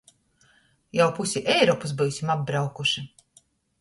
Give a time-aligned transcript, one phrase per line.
[0.99, 3.05] Jau pusi Eiropys byusim apbraukuši!